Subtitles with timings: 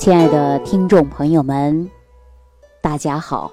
[0.00, 1.90] 亲爱的听众朋友们，
[2.80, 3.52] 大家好！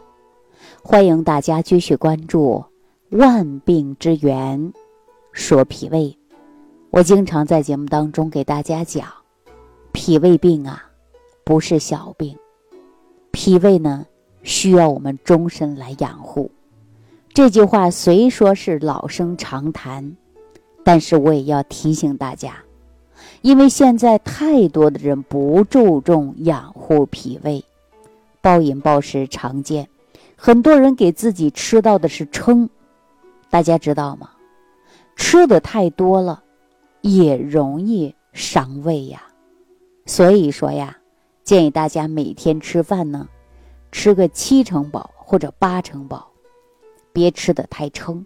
[0.81, 2.63] 欢迎大家继续关注
[3.17, 4.71] 《万病之源
[5.33, 6.03] 说脾胃》。
[6.89, 9.05] 我经常在节目当中给大家讲，
[9.91, 10.89] 脾胃病啊，
[11.43, 12.37] 不是小病，
[13.31, 14.05] 脾胃呢
[14.41, 16.49] 需要我们终身来养护。
[17.33, 20.15] 这句话虽说是老生常谈，
[20.85, 22.55] 但是我也要提醒大家。
[23.47, 27.63] 因为现在太多的人不注重养护脾胃，
[28.41, 29.87] 暴饮暴食常见，
[30.35, 32.69] 很多人给自己吃到的是撑，
[33.49, 34.31] 大家知道吗？
[35.15, 36.43] 吃的太多了，
[36.99, 39.23] 也容易伤胃呀。
[40.05, 40.97] 所以说呀，
[41.45, 43.29] 建议大家每天吃饭呢，
[43.93, 46.29] 吃个七成饱或者八成饱，
[47.13, 48.25] 别吃的太撑。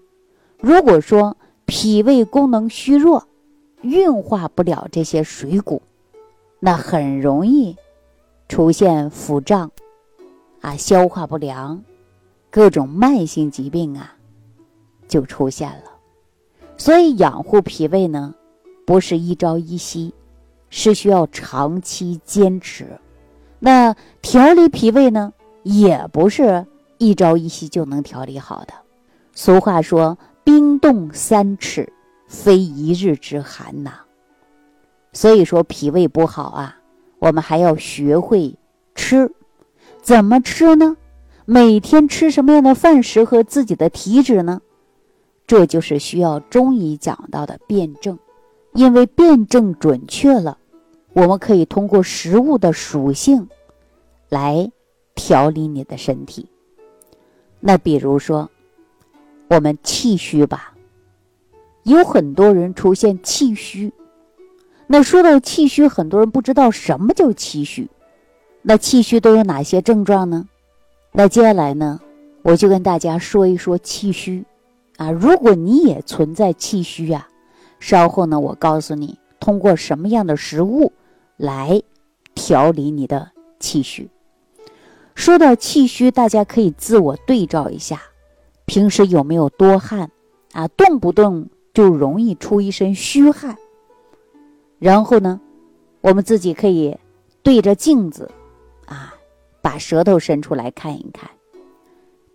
[0.58, 3.28] 如果说脾胃功能虚弱，
[3.82, 5.82] 运化不了这些水谷，
[6.60, 7.76] 那很容易
[8.48, 9.72] 出现腹胀
[10.62, 11.84] 啊，消化不良，
[12.50, 14.16] 各种慢性疾病啊
[15.08, 15.92] 就出现了。
[16.78, 18.34] 所以养护脾胃呢，
[18.86, 20.14] 不是一朝一夕，
[20.70, 22.88] 是需要长期坚持。
[23.60, 26.66] 那调理脾胃呢，也不是
[26.98, 28.74] 一朝一夕就能调理好的。
[29.34, 31.92] 俗话说：“冰冻三尺。”
[32.32, 33.92] 非一日之寒呐，
[35.12, 36.78] 所以说脾胃不好啊，
[37.20, 38.56] 我们还要学会
[38.96, 39.30] 吃，
[40.02, 40.96] 怎么吃呢？
[41.44, 44.62] 每天吃什么样的饭适合自己的体质呢？
[45.46, 48.18] 这就是需要中医讲到的辩证，
[48.74, 50.58] 因为辩证准确了，
[51.12, 53.50] 我们可以通过食物的属性
[54.30, 54.72] 来
[55.16, 56.48] 调理你的身体。
[57.60, 58.50] 那比如说，
[59.50, 60.74] 我们气虚吧。
[61.84, 63.92] 有很多人出现气虚，
[64.88, 67.90] 那说到气虚，很多人不知道什么叫气虚。
[68.62, 70.48] 那气虚都有哪些症状呢？
[71.12, 72.00] 那接下来呢，
[72.44, 74.46] 我就跟大家说一说气虚
[74.98, 75.10] 啊。
[75.10, 77.28] 如果你也存在气虚呀，
[77.80, 80.94] 稍后呢，我告诉你通过什么样的食物
[81.38, 81.82] 来
[82.36, 84.08] 调理你的气虚。
[85.16, 88.00] 说到气虚，大家可以自我对照一下，
[88.66, 90.12] 平时有没有多汗
[90.52, 90.68] 啊？
[90.68, 91.50] 动不动。
[91.74, 93.58] 就容易出一身虚汗，
[94.80, 95.40] 然后呢，
[96.02, 96.98] 我们自己可以
[97.44, 98.30] 对着镜子，
[98.86, 99.14] 啊，
[99.62, 101.30] 把舌头伸出来看一看。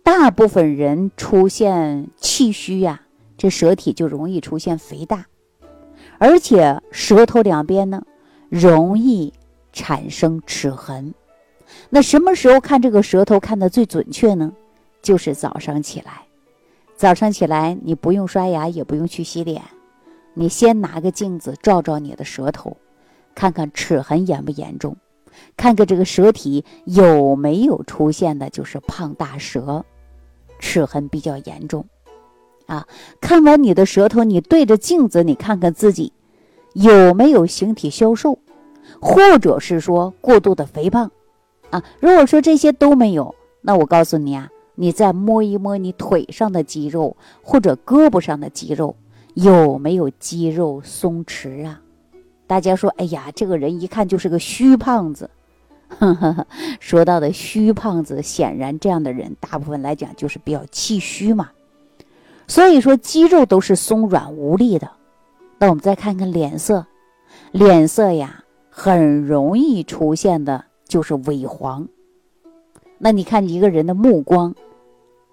[0.03, 3.01] 大部分人出现气虚呀，
[3.37, 5.25] 这舌体就容易出现肥大，
[6.17, 8.03] 而且舌头两边呢
[8.49, 9.33] 容易
[9.73, 11.13] 产生齿痕。
[11.89, 14.53] 那什么时候看这个舌头看的最准确呢？
[15.01, 16.26] 就是早上起来。
[16.97, 19.61] 早上起来，你不用刷牙，也不用去洗脸，
[20.33, 22.75] 你先拿个镜子照照你的舌头，
[23.35, 24.97] 看看齿痕严不严重，
[25.55, 29.85] 看看这个舌体有没有出现的就是胖大舌，
[30.57, 31.85] 齿痕比较严重，
[32.65, 32.87] 啊，
[33.21, 36.11] 看完你的舌头，你对着镜子，你看看自己
[36.73, 38.39] 有没有形体消瘦，
[38.99, 41.11] 或者是说过度的肥胖，
[41.69, 44.49] 啊，如果说这些都没有，那我告诉你啊。
[44.79, 48.95] 你再摸一摸你腿上的肌肉或者胳膊上的肌肉，
[49.33, 51.81] 有没有肌肉松弛啊？
[52.45, 55.31] 大家说，哎呀，这个人一看就是个虚胖子。
[56.79, 61.49] 说到的虚胖子，显然这样的人大部分来讲就是比较气虚嘛。
[62.47, 64.91] 所以说肌肉都是松软无力的。
[65.57, 66.85] 那我们再看看脸色，
[67.51, 71.87] 脸色呀，很容易出现的就是萎黄。
[72.99, 74.53] 那你看一个人的目光。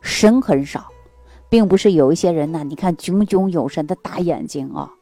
[0.05, 0.87] 神很少，
[1.49, 2.63] 并不是有一些人呢。
[2.63, 4.93] 你看炯炯有神的大眼睛啊，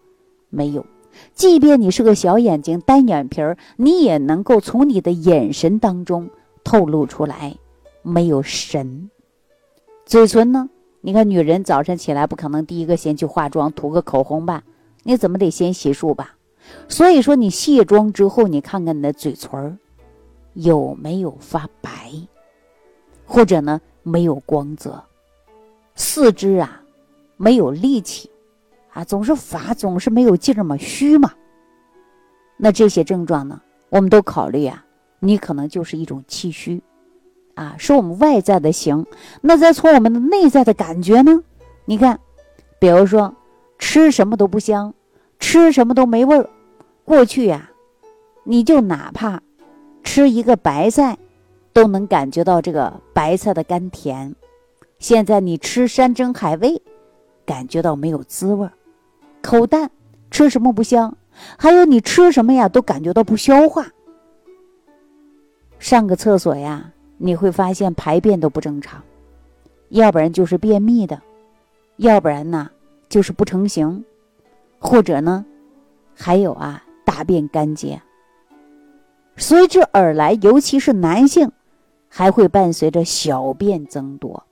[0.48, 0.86] 没有。
[1.34, 6.30] 即便你是个小眼睛、单眼皮儿，你也能够从你的眼神当中
[6.62, 7.54] 透露出来
[8.00, 9.10] 没有神。
[10.06, 10.70] 嘴唇呢？
[11.00, 14.62] 你看女人早晨起来不可能第一个先去化妆、涂个口红吧？
[15.02, 16.36] 你怎么得先洗漱吧？
[16.88, 19.76] 所以说你卸妆之后，你看看你的嘴唇儿
[20.54, 22.12] 有没有发白，
[23.24, 23.80] 或者呢？
[24.04, 25.00] 没有光泽，
[25.94, 26.82] 四肢啊
[27.36, 28.28] 没有力气，
[28.92, 31.32] 啊总是乏，总是没有劲儿嘛，虚嘛。
[32.56, 33.60] 那这些症状呢，
[33.90, 34.84] 我们都考虑啊，
[35.20, 36.82] 你可能就是一种气虚，
[37.54, 39.06] 啊是我们外在的形。
[39.40, 41.44] 那再从我们的内在的感觉呢？
[41.84, 42.18] 你看，
[42.80, 43.32] 比如说
[43.78, 44.92] 吃什么都不香，
[45.38, 46.50] 吃什么都没味儿。
[47.04, 47.70] 过去呀，
[48.42, 49.40] 你就哪怕
[50.02, 51.16] 吃一个白菜。
[51.72, 54.34] 都能感觉到这个白菜的甘甜。
[54.98, 56.80] 现在你吃山珍海味，
[57.44, 58.68] 感觉到没有滋味
[59.40, 59.90] 口淡，
[60.30, 61.16] 吃什么不香？
[61.58, 63.86] 还有你吃什么呀，都感觉到不消化。
[65.78, 69.02] 上个厕所呀，你会发现排便都不正常，
[69.88, 71.20] 要不然就是便秘的，
[71.96, 72.70] 要不然呢
[73.08, 74.04] 就是不成形，
[74.78, 75.44] 或者呢，
[76.14, 78.00] 还有啊大便干结。
[79.36, 81.50] 随之而来，尤其是男性，
[82.14, 84.44] 还会伴随着小便增多。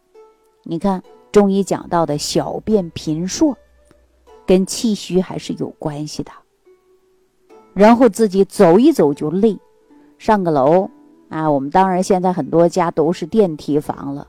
[0.63, 3.55] 你看中医讲到的小便频数，
[4.47, 6.33] 跟气虚还是有关系的。
[7.75, 9.59] 然后自己走一走就累，
[10.17, 10.89] 上个楼
[11.29, 14.27] 啊，我们当然现在很多家都是电梯房了，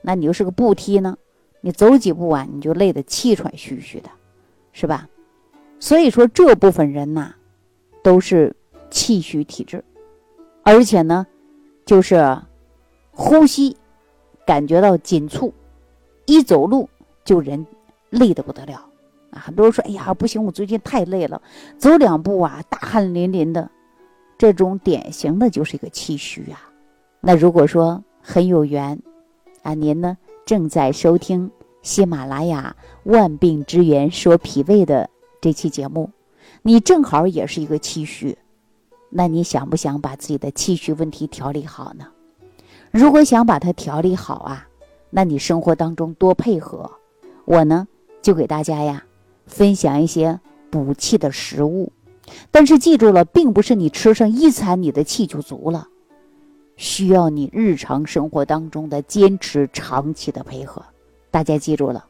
[0.00, 1.16] 那你就是个步梯呢，
[1.60, 4.10] 你走几步啊，你就累得气喘吁吁的，
[4.72, 5.08] 是吧？
[5.78, 7.32] 所以说这部分人呐，
[8.02, 8.56] 都是
[8.90, 9.84] 气虚体质。
[10.64, 11.24] 而且呢，
[11.86, 12.16] 就是
[13.12, 13.76] 呼吸
[14.46, 15.52] 感觉到紧促，
[16.26, 16.88] 一走路
[17.24, 17.64] 就人
[18.10, 18.84] 累得不得了
[19.30, 19.38] 啊！
[19.38, 21.40] 很多人说：“哎呀，不行，我最近太累了，
[21.78, 23.70] 走两步啊，大汗淋淋的。”
[24.38, 26.68] 这种典型的就是一个气虚啊。
[27.20, 29.00] 那如果说很有缘
[29.62, 31.48] 啊，您呢正在收听
[31.82, 32.74] 喜马拉雅
[33.12, 35.08] 《万病之源说脾胃》的
[35.40, 36.10] 这期节目，
[36.62, 38.36] 你正好也是一个气虚。
[39.10, 42.06] 那你想不想把自己的气虚问题调理好呢？
[42.92, 44.68] 如果想把它调理好啊，
[45.08, 46.90] 那你生活当中多配合
[47.46, 47.88] 我呢，
[48.20, 49.02] 就给大家呀
[49.46, 50.38] 分享一些
[50.70, 51.90] 补气的食物。
[52.50, 55.88] 但是记住了，并不是你吃上一餐你的气就足了，
[56.76, 60.84] 需要你日常生活当中的坚持长期的配合。
[61.30, 62.04] 大家记住了，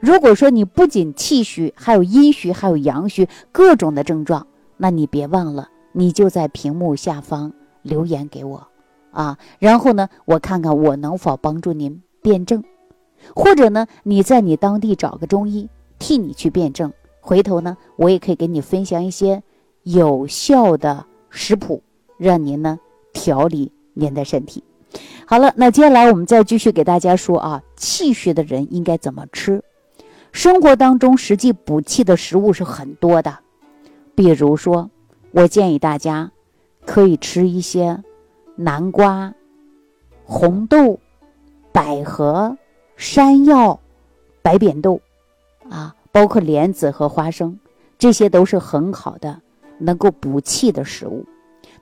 [0.00, 4.46] 如果说你不仅气虚，还有阴虚，还有阳虚，各种的症状，
[4.76, 5.70] 那你别忘了。
[5.92, 7.50] 你就在屏幕下方
[7.80, 8.68] 留言给我，
[9.16, 12.62] 啊，然后呢，我看看我能否帮助您辩证，
[13.34, 15.68] 或者呢，你在你当地找个中医
[15.98, 19.42] 替你去辩证，回头呢，我也可以给你分享一些
[19.82, 21.82] 有效的食谱，
[22.18, 22.78] 让您呢
[23.12, 24.62] 调理您的身体。
[25.26, 29.62] 好了，那接下来我们再继续给大家说啊，气虚的人应该怎么吃？
[30.32, 33.38] 生活当中实际补气的食物是很多的，
[34.14, 34.90] 比如说。
[35.32, 36.30] 我建议大家
[36.86, 38.02] 可以吃一些
[38.56, 39.32] 南瓜、
[40.24, 40.98] 红豆、
[41.72, 42.56] 百合、
[42.96, 43.78] 山药、
[44.42, 45.00] 白扁豆，
[45.70, 47.58] 啊，包括莲子和花生，
[47.98, 49.40] 这些都是很好的
[49.78, 51.24] 能够补气的食物。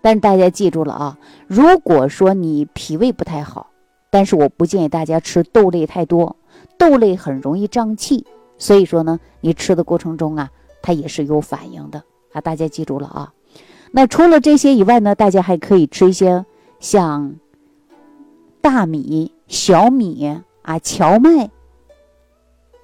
[0.03, 3.71] 但大家记住了啊，如果说你脾胃不太好，
[4.11, 6.37] 但是我不建议大家吃豆类太多，
[6.77, 8.27] 豆类很容易胀气，
[8.59, 10.51] 所以说呢，你吃的过程中啊，
[10.83, 12.41] 它也是有反应的啊。
[12.41, 13.33] 大家记住了啊。
[13.93, 16.45] 那除了这些以外呢，大家还可以吃一些
[16.85, 17.37] 像
[18.61, 21.49] 大米、小米啊、荞麦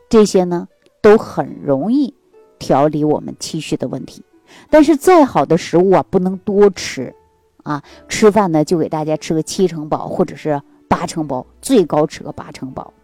[0.09, 0.69] 这些呢，
[1.03, 2.15] 都很容易
[2.59, 4.23] 调理我们气虚的问题。
[4.71, 7.15] 但是再好的食物啊，不能多吃
[7.63, 7.83] 啊。
[8.09, 12.95] 吃饭呢，就给大家吃个七成饱或者是八成饱，最高吃个八成饱。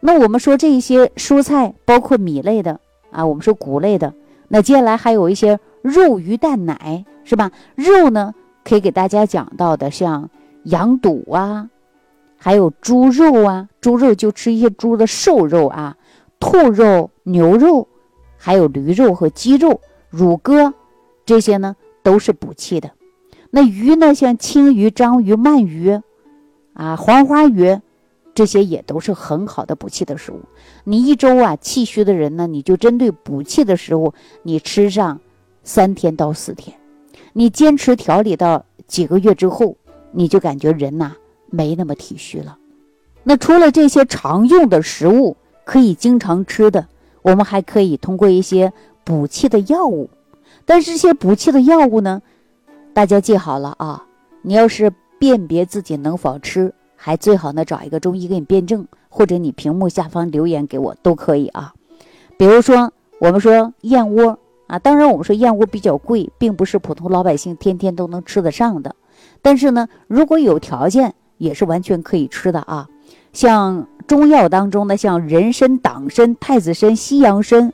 [0.00, 2.78] 那我们说这些蔬菜，包括米类的
[3.10, 4.12] 啊，我们说谷类的。
[4.48, 7.06] 那接下来还有一些肉、鱼、蛋、奶。
[7.28, 7.50] 是吧？
[7.74, 8.32] 肉呢，
[8.66, 10.28] 可以给大家讲到的，像
[10.64, 11.70] 羊肚啊，
[12.36, 15.96] 还有猪肉啊，猪肉就吃一些猪的瘦肉啊，
[16.40, 17.86] 兔肉、牛肉，
[18.36, 19.80] 还有驴肉和鸡肉、
[20.10, 20.74] 乳鸽，
[21.24, 22.90] 这些呢都是补气的。
[23.50, 26.00] 那鱼呢，像青鱼、章鱼、鳗鱼，
[26.72, 27.80] 啊，黄花鱼，
[28.34, 30.40] 这些也都是很好的补气的食物。
[30.82, 34.12] 你一周啊气虚的人呢，你就针对补气的食物，
[34.42, 35.20] 你吃上
[35.62, 36.76] 三天到四天。
[37.32, 39.76] 你坚持调理到几个月之后，
[40.12, 41.14] 你就感觉人呐
[41.50, 42.56] 没那么体虚了。
[43.22, 46.86] 那除了这些常用的食物可以经常吃的，
[47.22, 48.72] 我们还可以通过一些
[49.04, 50.08] 补气的药物。
[50.64, 52.22] 但是这些补气的药物呢，
[52.94, 54.04] 大家记好了啊！
[54.42, 61.74] 你要是辨别自己能否吃，还最好呢找一个中医给你辩证，或者你屏幕下方留言给我都可以啊。
[62.38, 64.38] 比如说，我们说燕窝。
[64.66, 68.96] 啊，当然，我们说燕窝比较贵，并不是普通老百姓天天都能吃得上的。
[69.40, 72.88] 但是呢，如果有条件，也是完全可以吃的啊。
[73.32, 77.72] 像中药当中的，像人参、党参、太子参、西洋参，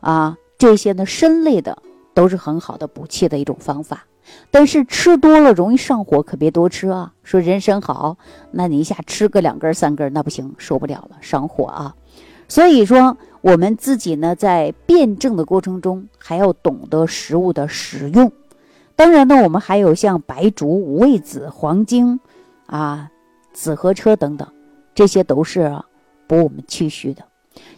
[0.00, 1.78] 啊，这些呢参类的
[2.12, 4.04] 都是很好的补气的一种方法。
[4.50, 7.12] 但是吃多了容易上火，可别多吃啊。
[7.22, 8.16] 说人参好，
[8.50, 11.94] 那你一下吃个两根三根，那不行，受不了了，上火啊。
[12.48, 13.16] 所以说。
[13.42, 18.30] 我们自己呢，在辩证的过程中，还要懂得食物的使用。
[18.94, 22.20] 当然呢，我们还有像白术、五味子、黄精，
[22.66, 23.10] 啊，
[23.52, 24.46] 紫河车等等，
[24.94, 25.76] 这些都是
[26.28, 27.24] 补我们气虚的。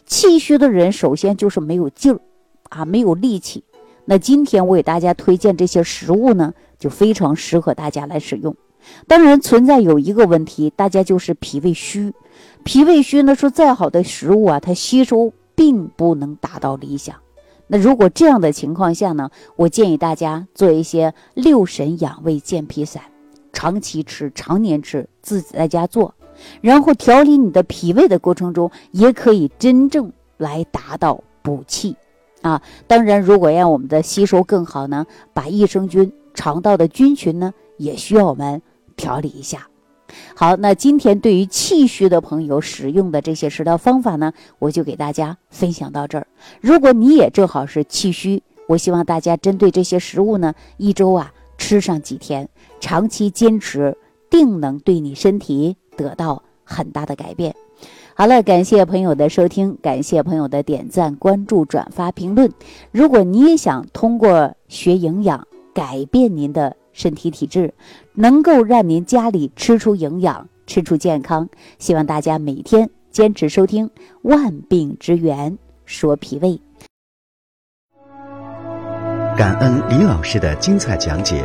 [0.04, 2.20] 气虚的人，首先就是没有劲儿，
[2.68, 3.64] 啊，没有力气。
[4.04, 8.54] 那今天我给大家推荐这些食物呢，就非常适合大家来使用。
[9.08, 12.12] 当然存在有一个问题，大家就是脾胃虚。
[12.64, 17.16] 脾胃虚呢，说再好的食物啊，它吸收并不能达到理想。
[17.66, 23.02] 那如果这样的情况下呢，我建议大家做一些六神养胃健脾散，
[23.52, 26.14] 长期吃，常年吃，自己在家做，
[26.60, 31.96] 然后调理你的脾胃的过程中，也可以真正来达到补气。
[32.42, 38.60] 啊，当然，如果让我们的吸收更好呢，把益生菌、肠道的菌群呢，也需要我们
[38.96, 39.66] 调理一下。
[40.34, 46.26] 好，那今天对于气虚的朋友使用的这些食疗方法呢，我就给大家分享到这儿。
[46.60, 52.48] 如果你也正好是气虚，我希望大家针对这些食物呢，一周啊吃上几天，
[52.80, 53.96] 长期坚持，
[54.30, 57.54] 定能对你身体得到很大的改变。
[58.14, 62.50] 好了，感谢朋友的收听，感谢朋友的点赞、关注、转发、评论。
[62.92, 67.74] 如果你也想通过学营养改变您的身体体质，
[68.14, 71.46] 能够让您家里吃出营养、吃出健康，
[71.78, 73.86] 希望大家每天坚持收听
[74.22, 76.48] 《万病之源说脾胃》。
[79.36, 81.44] 感恩李老师的精彩讲解。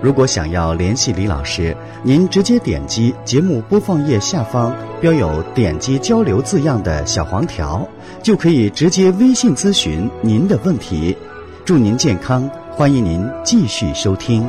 [0.00, 7.84] 如果想要联系李老师，您直接点击节目播放页下方标有“点击交流”字样的小黄条，
[8.22, 11.16] 就可以直接微信咨询您的问题。
[11.64, 14.46] 祝您健康，欢迎您继续收听。